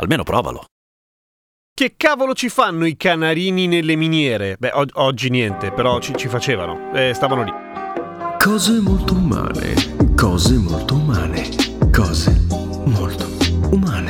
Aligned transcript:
Almeno 0.00 0.22
provalo. 0.22 0.64
Che 1.74 1.94
cavolo 1.96 2.34
ci 2.34 2.48
fanno 2.48 2.86
i 2.86 2.96
canarini 2.96 3.66
nelle 3.66 3.96
miniere? 3.96 4.56
Beh, 4.58 4.70
o- 4.72 4.86
oggi 4.94 5.28
niente, 5.28 5.72
però 5.72 5.98
ci, 6.00 6.14
ci 6.16 6.28
facevano. 6.28 6.92
Eh, 6.94 7.12
stavano 7.14 7.42
lì. 7.42 7.52
Cose 8.38 8.80
molto 8.80 9.12
umane, 9.14 9.74
cose 10.16 10.56
molto 10.56 10.94
umane, 10.94 11.48
cose 11.92 12.32
molto 12.86 13.26
umane. 13.70 14.09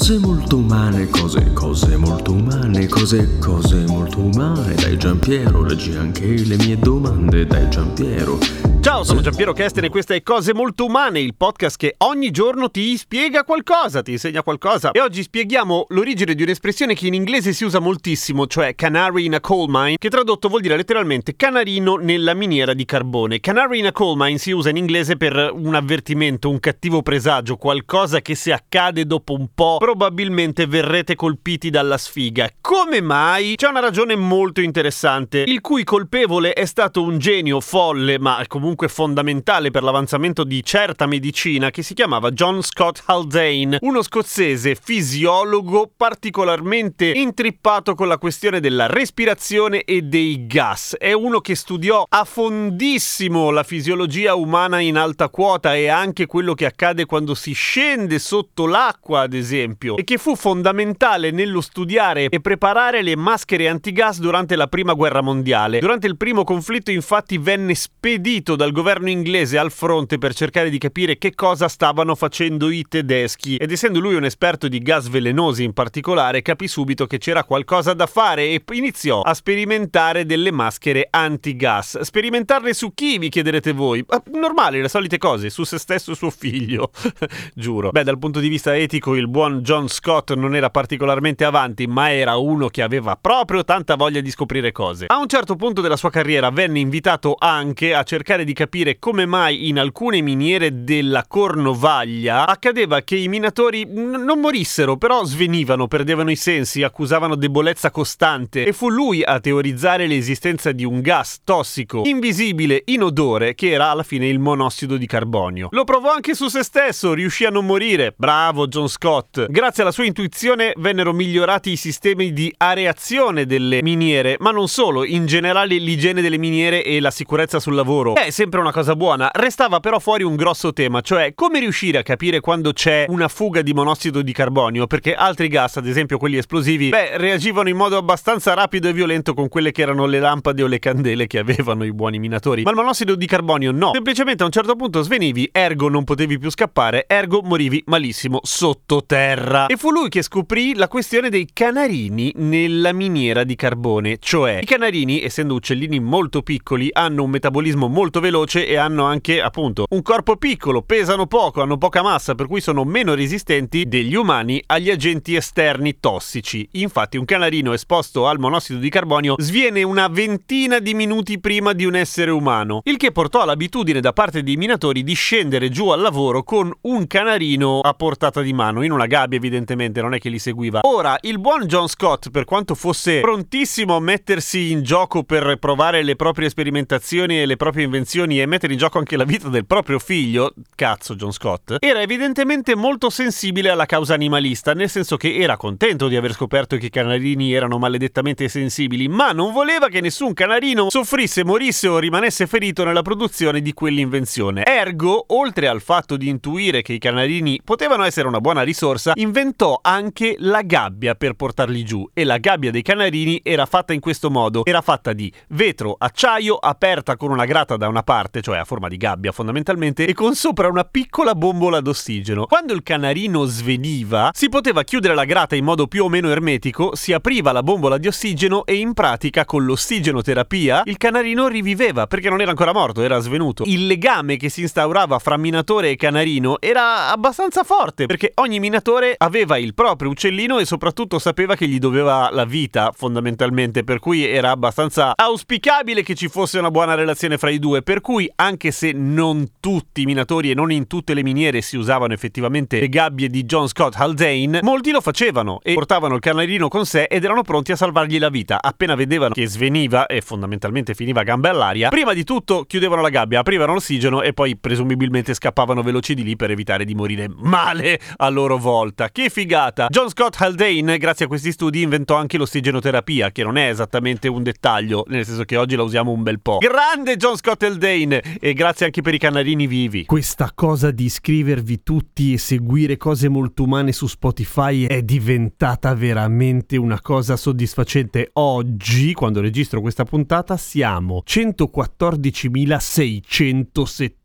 Cose 0.00 0.18
molto 0.18 0.56
umane, 0.56 1.08
cose, 1.10 1.52
cose 1.52 1.96
molto 1.98 2.32
umane, 2.32 2.86
cose, 2.86 3.36
cose 3.38 3.84
molto 3.86 4.20
umane. 4.20 4.74
Dai 4.74 4.96
Giampiero, 4.96 5.62
leggi 5.62 5.94
anche 5.94 6.24
le 6.24 6.56
mie 6.56 6.78
domande, 6.78 7.44
dai 7.44 7.68
Giampiero. 7.68 8.38
Ciao, 8.80 9.04
sono 9.04 9.20
Giampiero 9.20 9.52
Kesten 9.52 9.84
e 9.84 9.88
questa 9.90 10.14
è 10.14 10.22
Cose 10.22 10.54
Molto 10.54 10.86
Umane, 10.86 11.20
il 11.20 11.34
podcast 11.36 11.76
che 11.76 11.96
ogni 11.98 12.30
giorno 12.30 12.70
ti 12.70 12.96
spiega 12.96 13.44
qualcosa, 13.44 14.00
ti 14.00 14.12
insegna 14.12 14.42
qualcosa. 14.42 14.92
E 14.92 15.00
oggi 15.02 15.22
spieghiamo 15.22 15.84
l'origine 15.90 16.34
di 16.34 16.42
un'espressione 16.42 16.94
che 16.94 17.06
in 17.06 17.12
inglese 17.12 17.52
si 17.52 17.64
usa 17.64 17.78
moltissimo, 17.78 18.46
cioè 18.46 18.74
canary 18.74 19.26
in 19.26 19.34
a 19.34 19.40
coal 19.40 19.66
mine, 19.68 19.98
che 19.98 20.08
tradotto 20.08 20.48
vuol 20.48 20.62
dire 20.62 20.76
letteralmente 20.76 21.36
canarino 21.36 21.96
nella 21.96 22.32
miniera 22.32 22.72
di 22.72 22.86
carbone. 22.86 23.38
Canary 23.40 23.80
in 23.80 23.86
a 23.86 23.92
coal 23.92 24.16
mine 24.16 24.38
si 24.38 24.50
usa 24.50 24.70
in 24.70 24.78
inglese 24.78 25.18
per 25.18 25.52
un 25.52 25.74
avvertimento, 25.74 26.48
un 26.48 26.58
cattivo 26.58 27.02
presagio, 27.02 27.56
qualcosa 27.56 28.22
che 28.22 28.34
se 28.34 28.50
accade 28.50 29.04
dopo 29.04 29.34
un 29.34 29.48
po' 29.54 29.76
probabilmente 29.90 30.68
verrete 30.68 31.16
colpiti 31.16 31.68
dalla 31.68 31.98
sfiga. 31.98 32.48
Come 32.60 33.00
mai? 33.00 33.56
C'è 33.56 33.66
una 33.66 33.80
ragione 33.80 34.14
molto 34.14 34.60
interessante, 34.60 35.42
il 35.44 35.60
cui 35.60 35.82
colpevole 35.82 36.52
è 36.52 36.64
stato 36.64 37.02
un 37.02 37.18
genio 37.18 37.58
folle, 37.58 38.16
ma 38.20 38.40
comunque 38.46 38.86
fondamentale 38.86 39.72
per 39.72 39.82
l'avanzamento 39.82 40.44
di 40.44 40.62
certa 40.62 41.06
medicina, 41.06 41.70
che 41.70 41.82
si 41.82 41.94
chiamava 41.94 42.30
John 42.30 42.62
Scott 42.62 43.02
Haldane, 43.06 43.78
uno 43.80 44.00
scozzese 44.00 44.76
fisiologo 44.80 45.90
particolarmente 45.96 47.10
intrippato 47.10 47.96
con 47.96 48.06
la 48.06 48.18
questione 48.18 48.60
della 48.60 48.86
respirazione 48.86 49.82
e 49.82 50.02
dei 50.02 50.46
gas. 50.46 50.94
È 50.96 51.12
uno 51.12 51.40
che 51.40 51.56
studiò 51.56 52.06
a 52.08 52.24
fondissimo 52.24 53.50
la 53.50 53.64
fisiologia 53.64 54.36
umana 54.36 54.78
in 54.78 54.96
alta 54.96 55.28
quota 55.30 55.74
e 55.74 55.88
anche 55.88 56.26
quello 56.26 56.54
che 56.54 56.66
accade 56.66 57.06
quando 57.06 57.34
si 57.34 57.54
scende 57.54 58.20
sotto 58.20 58.66
l'acqua, 58.66 59.22
ad 59.22 59.34
esempio, 59.34 59.78
e 59.96 60.04
che 60.04 60.18
fu 60.18 60.36
fondamentale 60.36 61.30
nello 61.30 61.60
studiare 61.60 62.26
e 62.28 62.40
preparare 62.40 63.02
le 63.02 63.16
maschere 63.16 63.68
antigas 63.68 64.20
durante 64.20 64.56
la 64.56 64.66
prima 64.66 64.92
guerra 64.92 65.22
mondiale. 65.22 65.78
Durante 65.80 66.06
il 66.06 66.16
primo 66.16 66.44
conflitto, 66.44 66.90
infatti, 66.90 67.38
venne 67.38 67.74
spedito 67.74 68.56
dal 68.56 68.72
governo 68.72 69.08
inglese 69.08 69.58
al 69.58 69.70
fronte 69.70 70.18
per 70.18 70.34
cercare 70.34 70.70
di 70.70 70.78
capire 70.78 71.18
che 71.18 71.34
cosa 71.34 71.68
stavano 71.68 72.14
facendo 72.14 72.70
i 72.70 72.84
tedeschi 72.88 73.56
ed 73.56 73.72
essendo 73.72 74.00
lui 74.00 74.14
un 74.14 74.24
esperto 74.24 74.68
di 74.68 74.80
gas 74.80 75.08
velenosi 75.08 75.64
in 75.64 75.72
particolare 75.72 76.42
capì 76.42 76.68
subito 76.68 77.06
che 77.06 77.18
c'era 77.18 77.44
qualcosa 77.44 77.94
da 77.94 78.06
fare 78.06 78.48
e 78.48 78.62
iniziò 78.72 79.22
a 79.22 79.34
sperimentare 79.34 80.26
delle 80.26 80.50
maschere 80.50 81.08
antigas. 81.10 82.00
Sperimentarle 82.00 82.74
su 82.74 82.92
chi 82.94 83.18
vi 83.18 83.28
chiederete 83.28 83.72
voi? 83.72 84.04
Ah, 84.08 84.22
Normali, 84.32 84.80
le 84.80 84.88
solite 84.88 85.18
cose, 85.18 85.50
su 85.50 85.64
se 85.64 85.78
stesso 85.78 86.14
suo 86.14 86.30
figlio. 86.30 86.90
Giuro. 87.54 87.90
Beh, 87.90 88.04
dal 88.04 88.18
punto 88.18 88.40
di 88.40 88.48
vista 88.48 88.76
etico 88.76 89.14
il 89.14 89.28
buon 89.28 89.62
John 89.70 89.88
Scott 89.88 90.34
non 90.34 90.56
era 90.56 90.68
particolarmente 90.68 91.44
avanti, 91.44 91.86
ma 91.86 92.10
era 92.10 92.34
uno 92.34 92.66
che 92.66 92.82
aveva 92.82 93.14
proprio 93.14 93.62
tanta 93.62 93.94
voglia 93.94 94.20
di 94.20 94.28
scoprire 94.28 94.72
cose. 94.72 95.04
A 95.06 95.16
un 95.16 95.28
certo 95.28 95.54
punto 95.54 95.80
della 95.80 95.96
sua 95.96 96.10
carriera 96.10 96.50
venne 96.50 96.80
invitato 96.80 97.36
anche 97.38 97.94
a 97.94 98.02
cercare 98.02 98.42
di 98.42 98.52
capire 98.52 98.98
come 98.98 99.26
mai 99.26 99.68
in 99.68 99.78
alcune 99.78 100.22
miniere 100.22 100.82
della 100.82 101.24
Cornovaglia 101.24 102.48
accadeva 102.48 103.02
che 103.02 103.14
i 103.14 103.28
minatori 103.28 103.84
n- 103.84 104.24
non 104.24 104.40
morissero, 104.40 104.96
però 104.96 105.22
svenivano, 105.22 105.86
perdevano 105.86 106.32
i 106.32 106.36
sensi, 106.36 106.82
accusavano 106.82 107.36
debolezza 107.36 107.92
costante 107.92 108.64
e 108.64 108.72
fu 108.72 108.88
lui 108.88 109.22
a 109.22 109.38
teorizzare 109.38 110.08
l'esistenza 110.08 110.72
di 110.72 110.84
un 110.84 111.00
gas 111.00 111.42
tossico, 111.44 112.02
invisibile, 112.06 112.82
inodore, 112.86 113.54
che 113.54 113.70
era 113.70 113.90
alla 113.90 114.02
fine 114.02 114.26
il 114.26 114.40
monossido 114.40 114.96
di 114.96 115.06
carbonio. 115.06 115.68
Lo 115.70 115.84
provò 115.84 116.12
anche 116.12 116.34
su 116.34 116.48
se 116.48 116.64
stesso, 116.64 117.12
riuscì 117.12 117.44
a 117.44 117.50
non 117.50 117.66
morire. 117.66 118.14
Bravo 118.16 118.66
John 118.66 118.88
Scott. 118.88 119.46
Grazie 119.60 119.82
alla 119.82 119.92
sua 119.92 120.06
intuizione 120.06 120.72
vennero 120.78 121.12
migliorati 121.12 121.72
i 121.72 121.76
sistemi 121.76 122.32
di 122.32 122.50
areazione 122.56 123.44
delle 123.44 123.82
miniere, 123.82 124.36
ma 124.38 124.52
non 124.52 124.68
solo, 124.68 125.04
in 125.04 125.26
generale 125.26 125.76
l'igiene 125.76 126.22
delle 126.22 126.38
miniere 126.38 126.82
e 126.82 126.98
la 126.98 127.10
sicurezza 127.10 127.60
sul 127.60 127.74
lavoro. 127.74 128.14
È 128.14 128.30
sempre 128.30 128.60
una 128.60 128.72
cosa 128.72 128.96
buona. 128.96 129.28
Restava 129.30 129.78
però 129.78 129.98
fuori 129.98 130.22
un 130.22 130.34
grosso 130.34 130.72
tema, 130.72 131.02
cioè 131.02 131.34
come 131.34 131.58
riuscire 131.58 131.98
a 131.98 132.02
capire 132.02 132.40
quando 132.40 132.72
c'è 132.72 133.04
una 133.08 133.28
fuga 133.28 133.60
di 133.60 133.74
monossido 133.74 134.22
di 134.22 134.32
carbonio, 134.32 134.86
perché 134.86 135.14
altri 135.14 135.48
gas, 135.48 135.76
ad 135.76 135.86
esempio 135.86 136.16
quelli 136.16 136.38
esplosivi, 136.38 136.88
beh, 136.88 137.18
reagivano 137.18 137.68
in 137.68 137.76
modo 137.76 137.98
abbastanza 137.98 138.54
rapido 138.54 138.88
e 138.88 138.94
violento 138.94 139.34
con 139.34 139.50
quelle 139.50 139.72
che 139.72 139.82
erano 139.82 140.06
le 140.06 140.20
lampade 140.20 140.62
o 140.62 140.68
le 140.68 140.78
candele 140.78 141.26
che 141.26 141.38
avevano 141.38 141.84
i 141.84 141.92
buoni 141.92 142.18
minatori. 142.18 142.62
Ma 142.62 142.70
il 142.70 142.76
monossido 142.76 143.14
di 143.14 143.26
carbonio 143.26 143.72
no. 143.72 143.90
Semplicemente 143.92 144.42
a 144.42 144.46
un 144.46 144.52
certo 144.52 144.74
punto 144.74 145.02
svenivi, 145.02 145.50
ergo 145.52 145.90
non 145.90 146.04
potevi 146.04 146.38
più 146.38 146.50
scappare, 146.50 147.04
ergo 147.06 147.42
morivi 147.42 147.82
malissimo 147.84 148.40
sottoterra. 148.42 149.49
E 149.66 149.76
fu 149.76 149.90
lui 149.90 150.08
che 150.08 150.22
scoprì 150.22 150.76
la 150.76 150.86
questione 150.86 151.28
dei 151.28 151.48
canarini 151.52 152.32
nella 152.36 152.92
miniera 152.92 153.42
di 153.42 153.56
carbone, 153.56 154.18
cioè 154.20 154.60
i 154.62 154.64
canarini, 154.64 155.24
essendo 155.24 155.54
uccellini 155.54 155.98
molto 155.98 156.42
piccoli, 156.42 156.88
hanno 156.92 157.24
un 157.24 157.30
metabolismo 157.30 157.88
molto 157.88 158.20
veloce 158.20 158.64
e 158.64 158.76
hanno 158.76 159.06
anche, 159.06 159.42
appunto, 159.42 159.86
un 159.90 160.02
corpo 160.02 160.36
piccolo, 160.36 160.82
pesano 160.82 161.26
poco, 161.26 161.62
hanno 161.62 161.78
poca 161.78 162.00
massa, 162.00 162.36
per 162.36 162.46
cui 162.46 162.60
sono 162.60 162.84
meno 162.84 163.14
resistenti 163.14 163.88
degli 163.88 164.14
umani 164.14 164.62
agli 164.66 164.88
agenti 164.88 165.34
esterni 165.34 165.98
tossici. 165.98 166.68
Infatti 166.74 167.16
un 167.16 167.24
canarino 167.24 167.72
esposto 167.72 168.28
al 168.28 168.38
monossido 168.38 168.78
di 168.78 168.88
carbonio 168.88 169.34
sviene 169.38 169.82
una 169.82 170.06
ventina 170.06 170.78
di 170.78 170.94
minuti 170.94 171.40
prima 171.40 171.72
di 171.72 171.84
un 171.84 171.96
essere 171.96 172.30
umano, 172.30 172.82
il 172.84 172.96
che 172.96 173.10
portò 173.10 173.40
all'abitudine 173.40 173.98
da 174.00 174.12
parte 174.12 174.44
dei 174.44 174.56
minatori 174.56 175.02
di 175.02 175.14
scendere 175.14 175.70
giù 175.70 175.88
al 175.88 176.00
lavoro 176.00 176.44
con 176.44 176.72
un 176.82 177.06
canarino 177.08 177.80
a 177.80 177.94
portata 177.94 178.42
di 178.42 178.52
mano, 178.52 178.84
in 178.84 178.92
una 178.92 179.06
gabbia 179.06 179.38
evidentemente, 179.40 180.00
non 180.00 180.14
è 180.14 180.18
che 180.18 180.28
li 180.28 180.38
seguiva. 180.38 180.80
Ora, 180.82 181.18
il 181.22 181.38
buon 181.38 181.64
John 181.64 181.88
Scott, 181.88 182.30
per 182.30 182.44
quanto 182.44 182.74
fosse 182.74 183.20
prontissimo 183.20 183.96
a 183.96 184.00
mettersi 184.00 184.70
in 184.70 184.82
gioco 184.82 185.24
per 185.24 185.56
provare 185.58 186.02
le 186.02 186.14
proprie 186.14 186.48
sperimentazioni 186.48 187.40
e 187.40 187.46
le 187.46 187.56
proprie 187.56 187.84
invenzioni 187.84 188.40
e 188.40 188.46
mettere 188.46 188.72
in 188.72 188.78
gioco 188.78 188.98
anche 188.98 189.16
la 189.16 189.24
vita 189.24 189.48
del 189.48 189.66
proprio 189.66 189.98
figlio, 189.98 190.52
cazzo 190.74 191.14
John 191.16 191.32
Scott, 191.32 191.76
era 191.80 192.00
evidentemente 192.00 192.76
molto 192.76 193.10
sensibile 193.10 193.70
alla 193.70 193.86
causa 193.86 194.14
animalista, 194.14 194.74
nel 194.74 194.90
senso 194.90 195.16
che 195.16 195.36
era 195.36 195.56
contento 195.56 196.08
di 196.08 196.16
aver 196.16 196.32
scoperto 196.32 196.76
che 196.76 196.86
i 196.86 196.90
canarini 196.90 197.52
erano 197.52 197.78
maledettamente 197.78 198.48
sensibili, 198.48 199.08
ma 199.08 199.32
non 199.32 199.52
voleva 199.52 199.88
che 199.88 200.00
nessun 200.00 200.34
canarino 200.34 200.90
soffrisse, 200.90 201.44
morisse 201.44 201.88
o 201.88 201.98
rimanesse 201.98 202.46
ferito 202.46 202.84
nella 202.84 203.02
produzione 203.02 203.60
di 203.60 203.72
quell'invenzione. 203.72 204.64
Ergo, 204.64 205.24
oltre 205.28 205.68
al 205.68 205.80
fatto 205.80 206.16
di 206.16 206.28
intuire 206.28 206.82
che 206.82 206.92
i 206.92 206.98
canarini 206.98 207.60
potevano 207.64 208.04
essere 208.04 208.28
una 208.28 208.40
buona 208.40 208.62
risorsa, 208.62 209.12
inventò 209.20 209.78
anche 209.82 210.34
la 210.38 210.62
gabbia 210.62 211.14
per 211.14 211.34
portarli 211.34 211.84
giù 211.84 212.08
e 212.14 212.24
la 212.24 212.38
gabbia 212.38 212.70
dei 212.70 212.82
canarini 212.82 213.40
era 213.42 213.66
fatta 213.66 213.92
in 213.92 214.00
questo 214.00 214.30
modo, 214.30 214.64
era 214.64 214.80
fatta 214.80 215.12
di 215.12 215.32
vetro, 215.48 215.94
acciaio 215.98 216.56
aperta 216.56 217.16
con 217.16 217.30
una 217.30 217.44
grata 217.44 217.76
da 217.76 217.88
una 217.88 218.02
parte, 218.02 218.40
cioè 218.40 218.58
a 218.58 218.64
forma 218.64 218.88
di 218.88 218.96
gabbia 218.96 219.32
fondamentalmente, 219.32 220.06
e 220.06 220.14
con 220.14 220.34
sopra 220.34 220.68
una 220.68 220.84
piccola 220.84 221.34
bombola 221.34 221.80
d'ossigeno. 221.80 222.46
Quando 222.46 222.72
il 222.72 222.82
canarino 222.82 223.44
sveniva, 223.44 224.30
si 224.32 224.48
poteva 224.48 224.82
chiudere 224.84 225.14
la 225.14 225.24
grata 225.24 225.54
in 225.54 225.64
modo 225.64 225.86
più 225.86 226.04
o 226.04 226.08
meno 226.08 226.30
ermetico, 226.30 226.94
si 226.94 227.12
apriva 227.12 227.52
la 227.52 227.62
bombola 227.62 227.98
di 227.98 228.06
ossigeno 228.06 228.64
e 228.64 228.76
in 228.76 228.94
pratica 228.94 229.44
con 229.44 229.64
l'ossigenoterapia 229.64 230.82
il 230.84 230.96
canarino 230.96 231.48
riviveva 231.48 232.06
perché 232.06 232.30
non 232.30 232.40
era 232.40 232.50
ancora 232.50 232.72
morto, 232.72 233.02
era 233.02 233.18
svenuto. 233.18 233.64
Il 233.66 233.86
legame 233.86 234.36
che 234.36 234.48
si 234.48 234.62
instaurava 234.62 235.18
fra 235.18 235.36
minatore 235.36 235.90
e 235.90 235.96
canarino 235.96 236.60
era 236.60 237.10
abbastanza 237.10 237.64
forte 237.64 238.06
perché 238.06 238.32
ogni 238.36 238.58
minatore 238.60 239.09
aveva 239.16 239.58
il 239.58 239.74
proprio 239.74 240.10
uccellino 240.10 240.58
e 240.58 240.64
soprattutto 240.64 241.18
sapeva 241.18 241.54
che 241.54 241.66
gli 241.66 241.78
doveva 241.78 242.30
la 242.30 242.44
vita 242.44 242.92
fondamentalmente, 242.94 243.84
per 243.84 243.98
cui 243.98 244.26
era 244.26 244.50
abbastanza 244.50 245.12
auspicabile 245.14 246.02
che 246.02 246.14
ci 246.14 246.28
fosse 246.28 246.58
una 246.58 246.70
buona 246.70 246.94
relazione 246.94 247.38
fra 247.38 247.50
i 247.50 247.58
due, 247.58 247.82
per 247.82 248.00
cui 248.00 248.30
anche 248.36 248.70
se 248.70 248.92
non 248.92 249.52
tutti 249.60 250.02
i 250.02 250.04
minatori 250.04 250.50
e 250.50 250.54
non 250.54 250.70
in 250.70 250.86
tutte 250.86 251.14
le 251.14 251.22
miniere 251.22 251.60
si 251.60 251.76
usavano 251.76 252.12
effettivamente 252.12 252.80
le 252.80 252.88
gabbie 252.88 253.28
di 253.28 253.44
John 253.44 253.68
Scott 253.68 253.94
Haldane, 253.96 254.60
molti 254.62 254.90
lo 254.90 255.00
facevano 255.00 255.60
e 255.62 255.74
portavano 255.74 256.14
il 256.14 256.20
canarino 256.20 256.68
con 256.68 256.86
sé 256.86 257.04
ed 257.04 257.24
erano 257.24 257.42
pronti 257.42 257.72
a 257.72 257.76
salvargli 257.76 258.18
la 258.18 258.28
vita. 258.28 258.60
Appena 258.60 258.94
vedevano 258.94 259.34
che 259.34 259.46
sveniva 259.46 260.06
e 260.06 260.20
fondamentalmente 260.20 260.94
finiva 260.94 261.20
a 261.20 261.24
gambe 261.24 261.48
all'aria, 261.48 261.88
prima 261.88 262.12
di 262.12 262.24
tutto 262.24 262.64
chiudevano 262.64 263.02
la 263.02 263.08
gabbia, 263.08 263.40
aprivano 263.40 263.74
l'ossigeno 263.74 264.22
e 264.22 264.32
poi 264.32 264.56
presumibilmente 264.56 265.34
scappavano 265.34 265.82
veloci 265.82 266.14
di 266.14 266.22
lì 266.22 266.36
per 266.36 266.50
evitare 266.50 266.84
di 266.84 266.94
morire 266.94 267.28
male 267.28 267.98
a 268.16 268.28
loro 268.28 268.58
volta. 268.58 268.99
Che 269.08 269.30
figata! 269.30 269.86
John 269.88 270.08
Scott 270.10 270.36
Haldane, 270.38 270.98
grazie 270.98 271.24
a 271.24 271.28
questi 271.28 271.52
studi, 271.52 271.82
inventò 271.82 272.16
anche 272.16 272.36
l'ossigenoterapia, 272.36 273.30
che 273.30 273.42
non 273.42 273.56
è 273.56 273.68
esattamente 273.68 274.28
un 274.28 274.42
dettaglio, 274.42 275.04
nel 275.08 275.24
senso 275.24 275.44
che 275.44 275.56
oggi 275.56 275.76
la 275.76 275.82
usiamo 275.82 276.10
un 276.10 276.22
bel 276.22 276.40
po'. 276.40 276.58
Grande 276.58 277.16
John 277.16 277.36
Scott 277.36 277.62
Haldane! 277.62 278.38
E 278.38 278.52
grazie 278.52 278.86
anche 278.86 279.02
per 279.02 279.14
i 279.14 279.18
canarini 279.18 279.66
vivi. 279.66 280.04
Questa 280.04 280.52
cosa 280.54 280.90
di 280.90 281.04
iscrivervi 281.04 281.82
tutti 281.82 282.34
e 282.34 282.38
seguire 282.38 282.96
cose 282.96 283.28
molto 283.28 283.62
umane 283.62 283.92
su 283.92 284.06
Spotify 284.06 284.86
è 284.86 285.02
diventata 285.02 285.94
veramente 285.94 286.76
una 286.76 287.00
cosa 287.00 287.36
soddisfacente. 287.36 288.30
Oggi, 288.34 289.14
quando 289.14 289.40
registro 289.40 289.80
questa 289.80 290.04
puntata, 290.04 290.56
siamo 290.56 291.22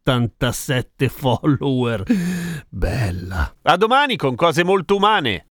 114.677 0.06 1.10
follower. 1.10 2.04
Bella. 2.70 3.56
A 3.64 3.76
domani 3.76 4.16
con 4.16 4.36
cose 4.36 4.64
molto 4.64 4.96
umane. 4.98 5.48